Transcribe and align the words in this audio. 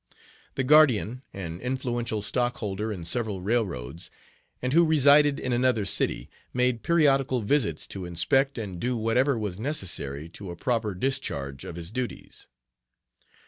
The 0.55 0.63
guardian, 0.63 1.21
an 1.31 1.59
influential 1.59 2.23
stockholder 2.23 2.91
in 2.91 3.03
several 3.03 3.39
railroads, 3.39 4.09
and 4.59 4.73
who 4.73 4.83
resided 4.83 5.39
in 5.39 5.53
another 5.53 5.85
city, 5.85 6.27
made 6.55 6.81
periodical 6.81 7.43
visits 7.43 7.85
to 7.89 8.05
inspect 8.05 8.57
and 8.57 8.79
do 8.79 8.97
whatever 8.97 9.37
was 9.37 9.59
necessary 9.59 10.27
to 10.29 10.49
a 10.49 10.55
proper 10.55 10.95
discharge 10.95 11.63
of 11.65 11.75
his 11.75 11.91
duties. 11.91 12.47